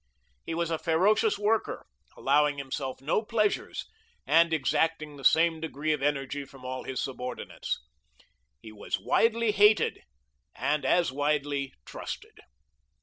He 0.43 0.55
was 0.55 0.71
a 0.71 0.79
ferocious 0.79 1.37
worker, 1.37 1.85
allowing 2.17 2.57
himself 2.57 3.01
no 3.03 3.21
pleasures, 3.21 3.85
and 4.25 4.51
exacting 4.51 5.15
the 5.15 5.23
same 5.23 5.59
degree 5.61 5.93
of 5.93 6.01
energy 6.01 6.43
from 6.43 6.65
all 6.65 6.85
his 6.85 6.99
subordinates. 6.99 7.77
He 8.63 8.71
was 8.71 8.99
widely 8.99 9.51
hated, 9.51 10.01
and 10.55 10.85
as 10.85 11.11
widely 11.11 11.75
trusted. 11.85 12.39